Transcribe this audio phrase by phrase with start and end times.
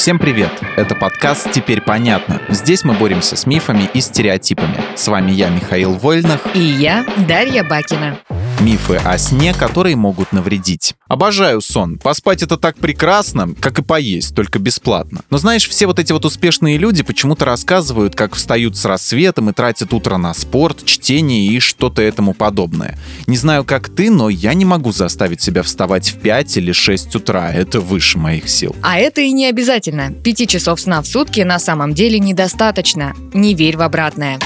[0.00, 0.50] Всем привет!
[0.78, 2.40] Это подкаст «Теперь понятно».
[2.48, 4.80] Здесь мы боремся с мифами и стереотипами.
[4.96, 6.40] С вами я, Михаил Вольных.
[6.54, 8.18] И я, Дарья Бакина.
[8.60, 10.94] Мифы о сне, которые могут навредить.
[11.08, 11.96] Обожаю сон.
[11.96, 15.22] Поспать это так прекрасно, как и поесть, только бесплатно.
[15.30, 19.54] Но знаешь, все вот эти вот успешные люди почему-то рассказывают, как встают с рассветом и
[19.54, 22.98] тратят утро на спорт, чтение и что-то этому подобное.
[23.26, 27.16] Не знаю, как ты, но я не могу заставить себя вставать в 5 или 6
[27.16, 27.50] утра.
[27.50, 28.76] Это выше моих сил.
[28.82, 30.12] А это и не обязательно.
[30.12, 33.14] Пяти часов сна в сутки на самом деле недостаточно.
[33.32, 34.38] Не верь в обратное.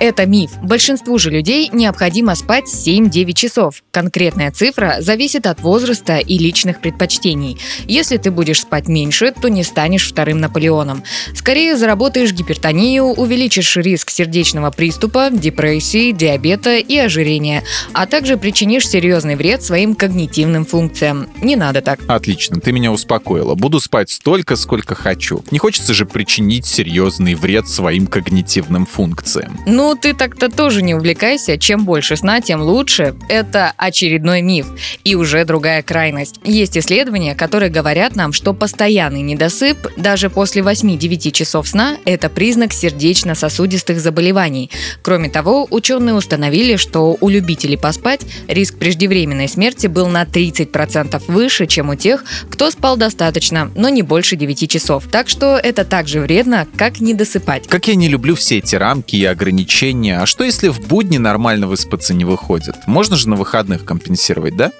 [0.00, 0.52] Это миф.
[0.62, 3.82] Большинству же людей необходимо спать 7-9 часов.
[3.90, 7.58] Конкретная цифра зависит от возраста и личных предпочтений.
[7.84, 11.02] Если ты будешь спать меньше, то не станешь вторым Наполеоном.
[11.34, 17.62] Скорее заработаешь гипертонию, увеличишь риск сердечного приступа, депрессии, диабета и ожирения,
[17.92, 21.28] а также причинишь серьезный вред своим когнитивным функциям.
[21.42, 22.00] Не надо так.
[22.08, 23.54] Отлично, ты меня успокоила.
[23.54, 25.44] Буду спать столько, сколько хочу.
[25.50, 29.60] Не хочется же причинить серьезный вред своим когнитивным функциям.
[29.66, 31.58] Ну, ну, ты так-то тоже не увлекайся.
[31.58, 33.16] Чем больше сна, тем лучше.
[33.28, 34.68] Это очередной миф.
[35.02, 36.36] И уже другая крайность.
[36.44, 42.72] Есть исследования, которые говорят нам, что постоянный недосып даже после 8-9 часов сна– это признак
[42.72, 44.70] сердечно-сосудистых заболеваний.
[45.02, 51.66] Кроме того, ученые установили, что у любителей поспать риск преждевременной смерти был на 30% выше,
[51.66, 55.08] чем у тех, кто спал достаточно, но не больше 9 часов.
[55.10, 57.66] Так что это так же вредно, как недосыпать.
[57.66, 60.18] Как я не люблю все эти рамки и ограничения ограничения.
[60.18, 62.76] А что если в будни нормально выспаться не выходит?
[62.86, 64.72] Можно же на выходных компенсировать, да?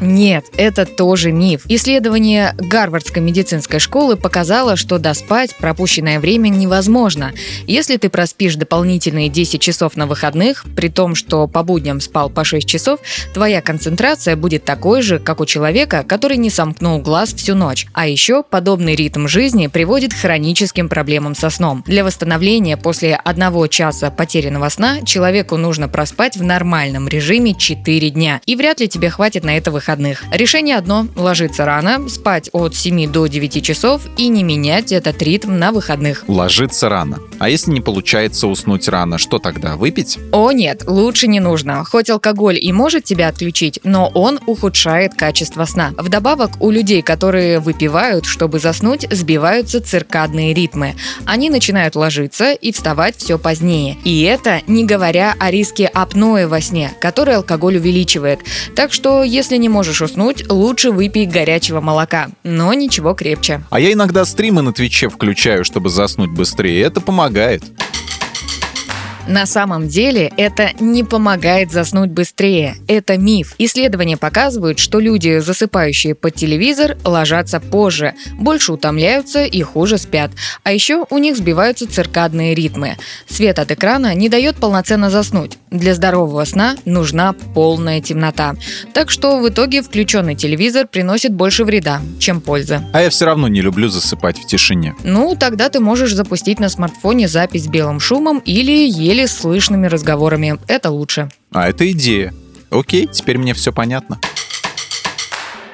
[0.00, 1.64] Нет, это тоже миф.
[1.68, 7.32] Исследование Гарвардской медицинской школы показало, что доспать пропущенное время невозможно.
[7.66, 12.44] Если ты проспишь дополнительные 10 часов на выходных, при том, что по будням спал по
[12.44, 13.00] 6 часов,
[13.34, 17.86] твоя концентрация будет такой же, как у человека, который не сомкнул глаз всю ночь.
[17.92, 21.84] А еще подобный ритм жизни приводит к хроническим проблемам со сном.
[21.86, 28.40] Для восстановления после одного часа потерянного сна человеку нужно проспать в нормальном режиме 4 дня.
[28.46, 30.22] И вряд ли тебе хватит на это выходных выходных.
[30.30, 35.58] Решение одно– ложиться рано, спать от 7 до 9 часов и не менять этот ритм
[35.58, 36.24] на выходных.
[36.28, 37.18] Ложиться рано.
[37.40, 40.18] А если не получается уснуть рано, что тогда, выпить?
[40.30, 41.84] О нет, лучше не нужно.
[41.84, 45.92] Хоть алкоголь и может тебя отключить, но он ухудшает качество сна.
[45.98, 50.94] Вдобавок, у людей, которые выпивают, чтобы заснуть, сбиваются циркадные ритмы.
[51.24, 53.96] Они начинают ложиться и вставать все позднее.
[54.04, 58.40] И это не говоря о риске апноэ во сне, который алкоголь увеличивает.
[58.76, 63.62] Так что, если не можешь можешь уснуть, лучше выпей горячего молока, но ничего крепче.
[63.70, 67.62] А я иногда стримы на Твиче включаю, чтобы заснуть быстрее, это помогает.
[69.28, 72.76] На самом деле это не помогает заснуть быстрее.
[72.88, 73.54] Это миф.
[73.58, 80.32] Исследования показывают, что люди, засыпающие под телевизор, ложатся позже, больше утомляются и хуже спят.
[80.64, 82.96] А еще у них сбиваются циркадные ритмы.
[83.28, 85.58] Свет от экрана не дает полноценно заснуть.
[85.70, 88.56] Для здорового сна нужна полная темнота.
[88.92, 92.80] Так что в итоге включенный телевизор приносит больше вреда, чем пользы.
[92.92, 94.94] А я все равно не люблю засыпать в тишине.
[95.04, 100.56] Ну, тогда ты можешь запустить на смартфоне запись белым шумом или еле или слышными разговорами.
[100.68, 101.30] Это лучше.
[101.50, 102.32] А это идея.
[102.70, 104.20] Окей, теперь мне все понятно.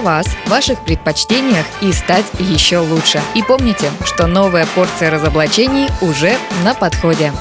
[0.00, 3.20] вас, ваших предпочтениях и стать еще лучше.
[3.34, 6.34] И помните, что новая порция разоблачений уже
[6.64, 7.32] на подходе.